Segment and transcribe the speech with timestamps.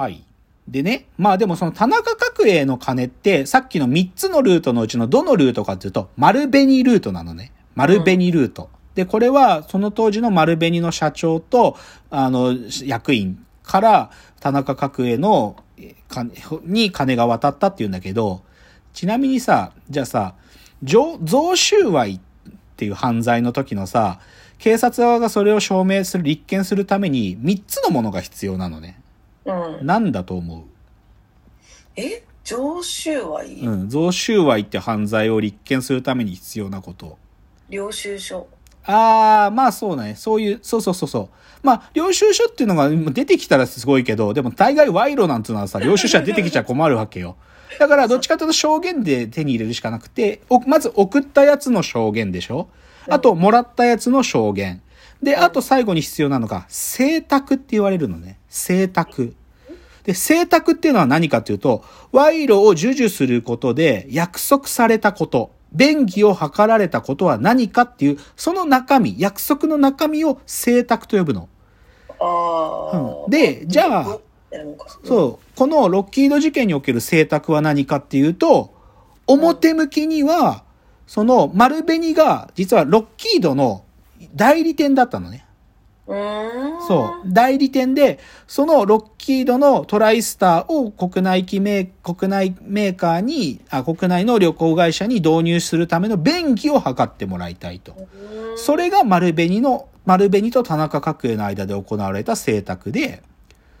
[0.00, 0.24] はい。
[0.66, 7.52] でね、まあでもその田中角栄の金って、さっきの3つのルートのうちのどのルートかっていうと、丸紅ルートなのね。
[7.74, 8.70] 丸紅ルート。
[8.94, 11.76] で、これはその当時の丸紅の社長と、
[12.08, 14.10] あの、役員から
[14.40, 15.56] 田中角栄の、
[16.62, 18.40] に金が渡ったっていうんだけど、
[18.94, 20.34] ちなみにさ、じゃあさ、
[20.82, 22.20] 贈贈収賄っ
[22.76, 24.18] ていう犯罪の時のさ、
[24.56, 28.99] 警察側がそれを証明する、立件するために3つのものが必要なのね。
[29.44, 29.86] うん。
[29.86, 30.64] なんだと思
[31.96, 32.22] え？
[32.44, 33.88] 常習賄、ううん。
[33.88, 37.18] 贈収賄って犯罪を立件するために必要なこと。
[37.68, 38.48] 領収書。
[38.84, 40.14] あー、まあそうね。
[40.16, 41.28] そういう、そうそうそうそう。
[41.62, 47.36] まあ、領収書っていうのが出てきたらすごいけど、でも大概賄賂なんていうのはさ、 領収書出てきちゃ困るわけよ。
[47.78, 52.68] だから、どっちかというと証言で手に入れるしかなくて、おまず送ったやつの証言でしょ？
[53.08, 54.82] あと、もらったやつの証言。
[55.22, 58.38] で、あと最後に必要なのが、請託って言われるのね。
[58.48, 59.34] 請託。
[60.04, 71.48] で、請託っていうのは何かというと、賄賂を授受することで約束されたこと、便宜を図られたことは何かっていう、その中身、約束の中身を請託と呼ぶの。
[72.18, 74.18] ああ、うんでじゃあ
[75.04, 75.56] そう。
[75.56, 78.74] このロッキード事件における請託は何かっていうと、
[79.26, 80.64] 表向きには、
[81.06, 83.84] その丸紅が実はロッキードの
[84.34, 85.46] 代理店だったのね。
[86.86, 87.32] そう。
[87.32, 97.94] 代理店で、そのロッキードのトライスターを国内機メー、国内メーカーに、あ、国内の旅行会社に導入するための便宜を図ってもらいたいと。
[98.56, 103.22] それが丸紅の、丸紅と田中角栄の間で行われた請託で、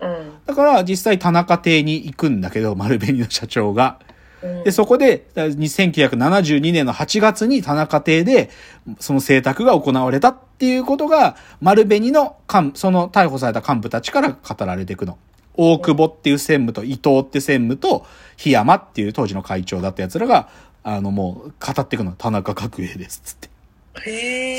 [0.00, 0.32] うん。
[0.46, 3.98] だから実際田中邸に行くんだけど、丸紅の社長が。
[4.42, 8.50] うんで、そこで、だ1972年の8月に田中邸で、
[8.98, 15.18] その請託が行われたっていうことが、丸紅の幹、その逮捕された幹部たちから語られていくの。
[15.54, 18.06] 大久保っていう専務と伊藤って専務と
[18.38, 20.48] 檜山っていう当時の会長だった奴らが、
[20.82, 22.12] あのもう語っていくの。
[22.12, 23.20] 田中角栄です。
[23.22, 23.50] つって。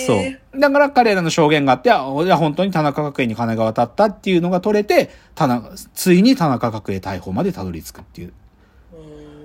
[0.06, 0.14] そ
[0.58, 0.60] う。
[0.60, 5.10] だから彼らの証言があって、あ、いや本当に田中角栄に金が渡ったっていうのが取れて、
[5.96, 8.34] ついに田中角栄逮捕までたどり着くっていう。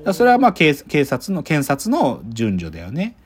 [0.06, 3.16] だそれはまあ警警察の、検察の順序だよね。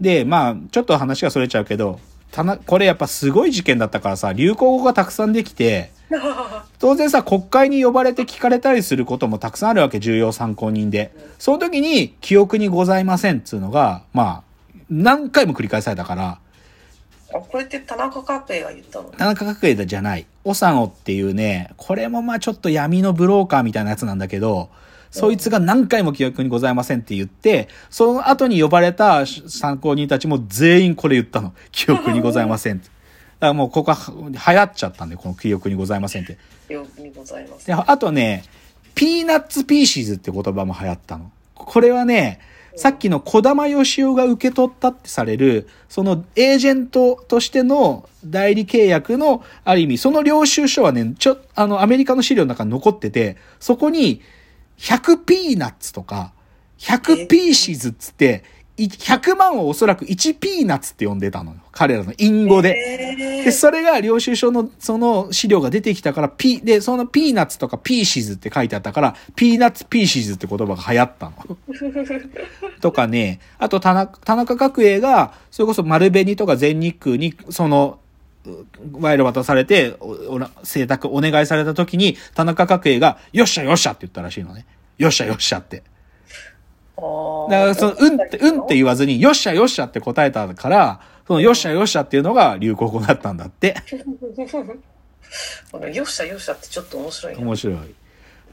[0.00, 2.00] で、まあ、ちょっと話がそれちゃうけど、
[2.32, 5.92] たな、これやっぱすごい事件だったからさ、流行語がたくさんできて、
[6.80, 11.12] 当然さ、国会に呼ばれて聞かれたりすることもたくさんあるわけ、重要参考人で。
[11.38, 14.42] その時に、記憶にございませんっつうのが、まあ、
[14.88, 16.38] 何回も繰り返されたから、
[17.32, 19.10] あ、これって田中角栄が言ったの？
[19.10, 20.26] 田中角栄じゃない。
[20.42, 24.68] オサンオっていうね、これもまあちょっと闇のブローカーみたいなやつなんだけど、
[25.10, 31.52] そいつが何回も記憶にございませんって言って、その後に呼ばれた参考人たちも全員これ言ったの。
[31.72, 32.86] 記憶にございませんって。
[32.86, 33.98] だからもうここは
[34.28, 36.38] 流行っちゃったんで、この記憶にございませんって。
[36.68, 37.66] 記憶にございます。
[37.66, 38.44] で、あとね、
[38.94, 41.32] ピーナッツピーシーズって言葉も流行ったの。
[41.54, 42.40] これはね、
[42.76, 54.22] さっきの児玉誉士夫が受け取ったってされる、そのエージェントとしての代理契約の、ある意味、その領収書はね、ちょ、あの、アメリカの資料の中に残ってて、そこに、
[54.80, 56.32] 100ピーナッツとか、
[56.78, 58.44] 100ピーシーズっつって、
[58.78, 61.58] い100万をおそらく1ピーナッツって呼んでたのよ。
[61.70, 62.70] 彼らの隠語で。
[62.70, 71.56] へで、それが領収書のその資料が出てきたから、ピ、で、そのピーナッツとかピーシーズって書いてあったから、ピーナッツピーシーズって言葉が流行ったの。
[72.80, 78.09] とかね、あと田中、田中角栄が、それこそ丸紅とか全日空に、その、う
[78.44, 84.66] 賄賂渡されて、お、おら、請託お願いされた時に、田中角栄が、よっしゃよっしゃって言ったらしいのね。
[84.98, 85.82] よっしゃよっしゃって。
[86.96, 93.76] だから、その、うんって、うんって言わずに、よっしゃよっしゃって答えたから、その、よっしゃよっしゃっていうのが流行語だったんだって。
[95.92, 97.36] よっしゃよっしゃってちょっと面白い。
[97.36, 97.76] 面白い。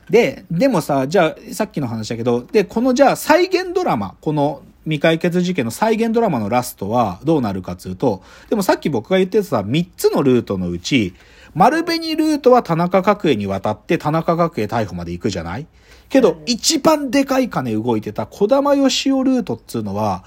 [0.10, 11.14] で、でもさ、じゃあ、さっきの話だけど、で、このじゃあ再現ドラマ、この未解決事件の再現ドラマのラストはどうなるかっつうと、でもさっき僕が言ってたさ、3つのルートのうち、
[11.54, 15.68] 丸紅ルートは田中角栄に渡って田中角栄逮捕まで行くじゃない？
[16.10, 20.24] けど、一番でかい金動いてた小玉義雄ルートっつうのは、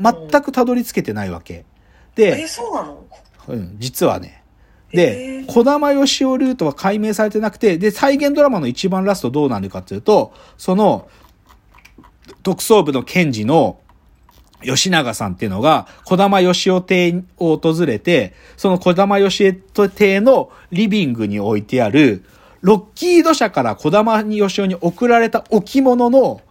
[0.00, 1.64] 全くたどり着けてないわけ。
[2.16, 3.04] で、え、そうなの？
[3.48, 4.42] うん、実はね。
[4.92, 11.08] へで、ー小玉義雄ルートは解明されてなくて、で、再現ドラマの一番ラストどうなるかっていうと、その、
[12.42, 13.78] 特捜部の検事の
[14.62, 22.24] 吉永さんっていうのが、小玉義雄邸を訪れて、その小玉義雄邸のリビングに置いてある、
[22.60, 26.42] ロッキード社から小玉義雄に送られた置物の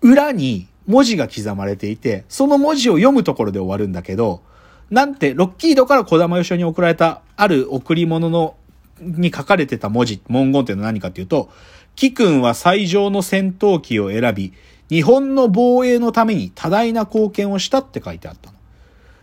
[0.00, 4.42] 裏に文字が刻まれていて、その文字を読むところで終わるんだけど、
[4.90, 8.56] なんて、ロッキードから小玉義雄に送られたある贈り物の
[9.00, 11.50] に書かれてた文字、文言っていうのは何かっていうと、
[11.96, 14.52] 貴君は最上の戦闘機を選び、
[14.92, 18.56] 日本の防衛のために多大な貢献をしたって書いてあったの。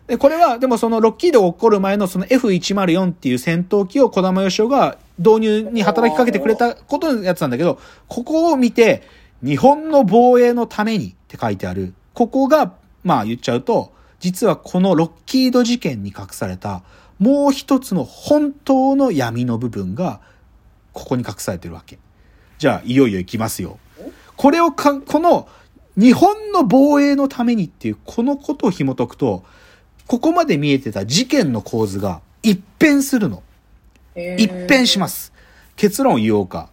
[0.07, 9.03] で、これは、でもそのロッキードが起こる前のその F104 っていう戦闘機を小玉義夫が導入に働きかけてくれたことのやつなんだけど、ここを見て、
[9.43, 11.93] 日本の防衛のためにって書いてある。
[12.15, 12.73] ここが、
[13.03, 16.81] まあ言っちゃうと、実はこのロッキード事件に隠された
[17.19, 20.21] もう一つの本当の闇の部分が
[20.93, 21.99] ここに隠されてるわけ。
[22.57, 23.77] じゃあ、いよいよ行きますよ。
[24.35, 25.47] これをか、この
[25.99, 29.43] 日本の防衛のためにっていうこのことを紐解くと、
[30.07, 33.43] ここまで見えてた事件の構図が一変するの。
[34.15, 35.33] 一変します。
[35.75, 36.69] 結論を言おうか。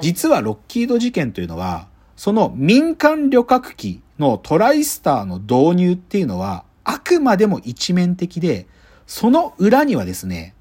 [0.00, 1.86] 実はロッキード事件というのは、
[2.16, 8.66] その民間旅客機のトライスターの導入っていうのは、あくまでも一面的で、
[9.06, 10.54] その裏にはですね、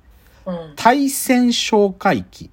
[0.45, 0.73] うん。
[0.75, 2.49] 対戦哨戒機、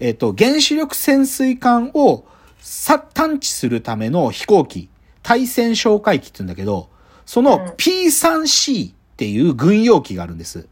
[0.00, 4.88] えっ、と、原子力潜水艦をさ探知するための飛行機、
[5.22, 6.88] 対戦哨戒機って言うんだけど、
[7.26, 10.68] そうんの P3C っていう軍用機があるんです。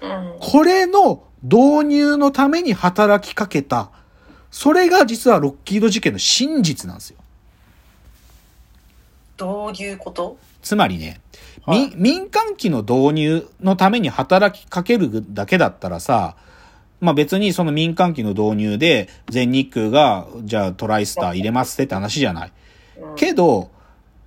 [0.00, 0.36] うん。
[0.40, 3.90] これの導入のために働きかけた、
[4.50, 7.18] それが実はロッキード事件の真実なんですよ。
[9.36, 10.38] どういうこと？
[10.62, 11.20] つまりね、
[11.96, 16.36] 民間機の導入のために働きかけるだけだったらさ、
[17.02, 22.52] まあ別にその民間機の導入で全日空がじゃあトライスター入れますってって話じゃない。
[22.96, 23.14] うん。
[23.16, 23.70] けど、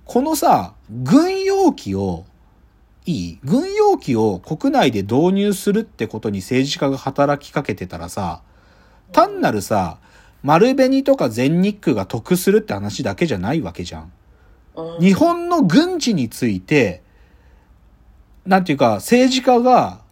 [0.04, 2.26] このさ、軍用機を、
[3.06, 3.38] いい？
[3.42, 8.42] 軍用機を国内で導入するってことに政治家が働きかけてたらさ、
[9.10, 9.98] 単なるさ、
[10.42, 14.12] 丸紅とか全日空が得するって話だけじゃないわけじゃん。
[15.00, 17.02] 日本の軍事について、
[18.44, 20.02] なんていうか、政治家が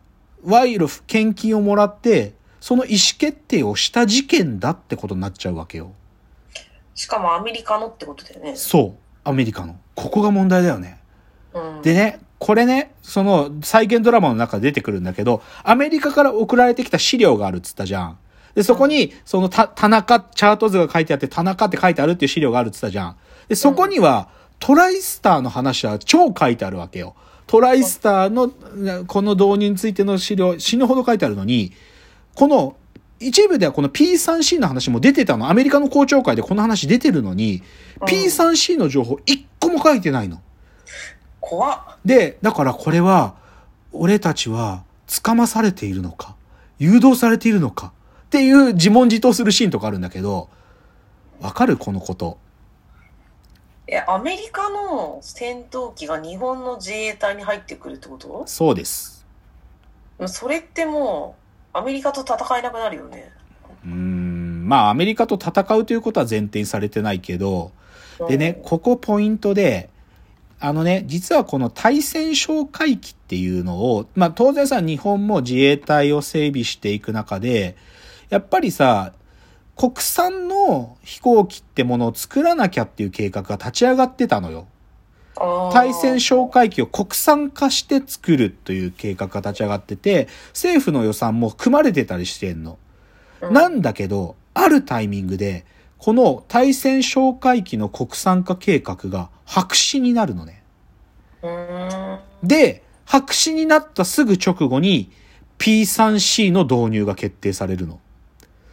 [0.44, 2.32] 賄賂、献金をもらって、
[2.64, 5.92] その意思決定をした事件だってことになっちゃうわけよ。
[6.94, 8.56] しかもアメリカのってことだよね。
[8.56, 9.18] そう。
[9.22, 9.76] アメリカの。
[9.94, 10.98] ここが問題だよね。
[11.52, 11.82] うん。
[11.82, 18.18] でね、これね、その再現ドラマの中で出てくるんだけど、アメリカから送られてきた資料があるっつったじゃん。
[18.54, 23.16] で、そこに、そのた、田中、チャート図が書いてあって、田中って書いてあるっていう資料があるっつったじゃん。
[23.46, 27.14] で、そこには、トライスターの話は超書いてあるわけよ。
[27.46, 28.48] トライスターの、
[29.04, 31.74] この導入についての資料、死ぬほど書いてあるのに、
[32.34, 32.76] この、
[33.20, 35.48] 一部ではこの P3C の話も出てたの。
[35.48, 37.62] アメリカの公聴会でこの話出てるのに、
[38.00, 40.42] うん P3C の情報一個も書いてないの。
[41.40, 41.98] 怖っ。
[42.04, 43.36] で、だからこれは、
[43.92, 44.82] 俺たちは、
[45.22, 46.34] 捕まされているのか、
[46.78, 47.92] 誘導されているのか、
[48.24, 50.48] っていう自問自答するシーンとかあるんだけど、
[51.40, 52.38] わかるこのこと。
[53.86, 58.42] え、アメリカの戦闘機が日本の自衛隊に入ってくるってこと？
[58.46, 59.24] そうです。
[60.26, 61.43] それってもう、
[61.74, 63.30] アメリカと戦えなくなるよね。
[63.84, 67.72] うーん、まあアメリカと戦うということは前提にされてないけど、
[68.28, 69.90] でね、ここポイントで、
[70.60, 77.76] あのね、実はこの対戦哨戒機っていうのを、まあ当然さ、日本も自衛隊を整備していく中で、
[78.30, 79.12] やっぱりさ、
[79.76, 84.68] 国産の飛行機ってものを作らなきゃっていう計画が立ち上がってたのよ。
[85.40, 92.78] うん、対戦哨戒機を国産化して作るという計画が立ち上がってて、政府の予算も組まれてたりしてんの。
[93.40, 95.66] うんなんだけど、あるタイミングで、
[95.98, 100.62] この対戦哨戒機の国産化計画が白紙になるのね。
[101.42, 102.20] うーん。
[102.42, 105.10] で、白紙になったすぐ直後に
[105.58, 108.00] P3C の導入が決定されるの。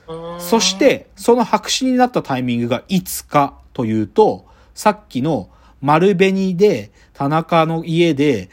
[0.07, 5.49] うーんそし、て、その白紙になったタイミングがいつかというと、さっきの
[5.81, 8.49] 丸紅で田中の家で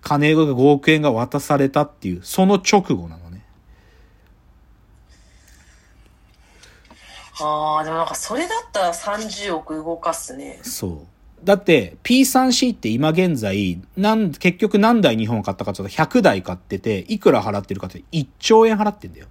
[0.00, 3.44] 金が5億円が渡されたっていう、その直後なのね。
[7.40, 10.60] ああ、でもなんかそれだったら30億動かすね。
[10.62, 11.44] そう。
[11.44, 19.26] だって、P3C って今現在、なん、結局何台日本が買ったかというと100台買ってて、いくら払ってるかって1兆円払ってんだよ。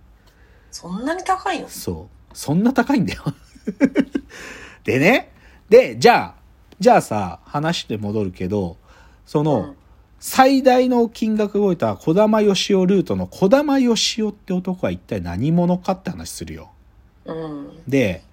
[0.72, 1.70] そんなに高いの？
[1.70, 2.38] そう。
[2.38, 3.24] そんな高いんだよ。
[4.84, 5.32] でね。
[5.70, 6.39] で、じゃあ、
[6.80, 8.78] じゃあさ、話して戻るけど、
[9.26, 9.76] その、うん
[10.20, 16.72] 最大の金額を動いた小玉義夫ルートの小玉義夫って男は一体何者かって話するよ。
[17.26, 17.82] うん。
[17.88, 18.24] で、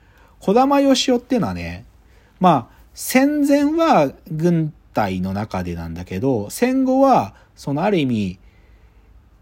[0.40, 1.84] 小玉義夫ってのはね、
[2.40, 8.38] まあ、戦前は軍隊の中でなんだけど、戦後は、そのある意味、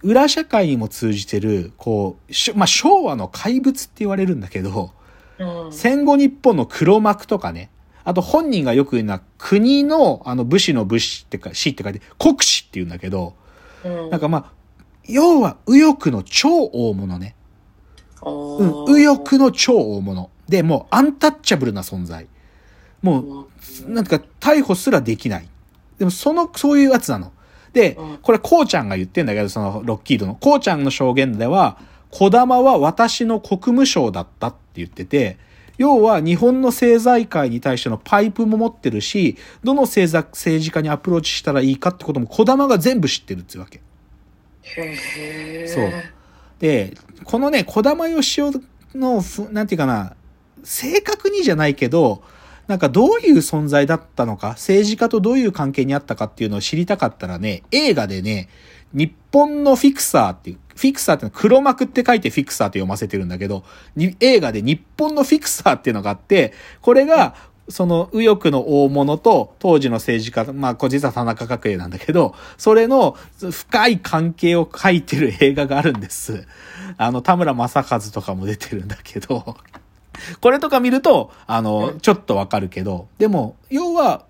[0.03, 4.91] 裏社会にも通じてる、こう、しまあ、昭和の怪物って言われるんだけど、
[5.39, 5.73] うん。
[5.73, 7.71] 戦後日本の黒幕とかね、
[8.05, 13.35] あと本人がよく言うのは国のあの武士の武士ってか、士って書いて国士って言うんだけど、
[13.85, 14.53] うんなんかまあ、
[15.07, 17.35] 要は右翼の超大物ね。
[18.23, 20.31] うん、右翼の超大物。
[20.49, 22.27] で、もうアンタッチャブルな存在。
[23.03, 23.47] も
[23.87, 25.49] う、なんか、逮捕すらできない。
[25.99, 27.33] でも、その、そういうやつなの。
[27.75, 30.37] でうん、これ、こうちゃんが言ってんだけど、その、ロッキードの。
[30.37, 31.79] こうちゃんの証言では、
[32.11, 35.39] 小玉は私の国務省だったって言ってて、
[35.79, 43.81] 要は日本の政財界に対してのパイプも持ってるし、どの政策政治家にアプローチしたらいいかってことも小玉が全部知ってるってわけ。
[45.69, 45.91] そう
[46.59, 48.51] で、このね、小玉義雄
[48.95, 50.15] のふ、なんていうかな、
[50.63, 52.23] 正確にじゃないけど、
[52.67, 58.49] なんかどういう存在だったのか、政治家とどういう関係にあったかっていうのを知りたかったらね、映画でね、
[58.95, 63.65] 日本のフィクサーっていう、フィクサーってのは黒幕って書いてフィクサーって読ませてるんだけど、
[63.97, 67.35] に映画で日本のフィクサーっていうのがあって、これが、
[67.69, 73.17] その右翼の大物と当時の政治家、まあ、これ実は田中角栄なんだけど、それの
[73.51, 76.47] 深い関係を書いてる映画があるんです。
[76.99, 79.57] あの、田村正和とかも出てるんだけど、
[80.41, 84.27] これとか見ると、あの、ちょっとわかるけど、でも、要は、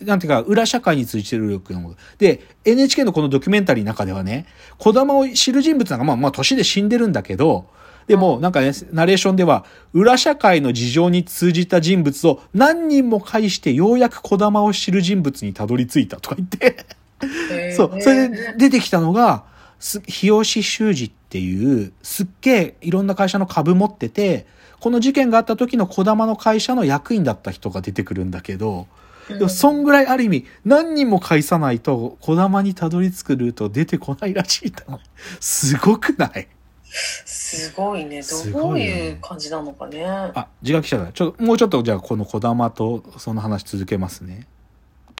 [0.00, 1.94] なんていうか、裏社会についてる力の。
[2.18, 4.46] で、NHK のこのドキュメンタリーの中ではね、
[4.78, 7.66] 小玉を知る人物なんか、まあ、まあ、年で死んでるんだけど、
[8.06, 16.76] でも、なんかね、ナレーションでは、裏社会の事情に通じた人物を何人も介してようやく小玉を知る人物にたどり着いたとか言って、
[17.22, 18.00] へーそう。
[18.00, 19.44] それで出てきたのが、
[19.78, 24.46] す日吉修二っていう、すっげえいろんな会社の株持ってて、
[24.80, 28.88] この事件があった時の小玉の会社の役員だった人が出てくるんだけど、
[29.38, 34.84] でもそんぐらいある意味、何人も返さないと、小玉にたどり着くルート出てこないらしいんだ
[35.40, 36.48] すごくない？
[37.24, 38.20] すごいね。
[38.52, 40.04] どういう感じなのかね。
[40.04, 41.12] あ、自画記者だ。
[41.12, 44.46] ちょ、もうちょっとじゃあこの小玉とその話続けますね。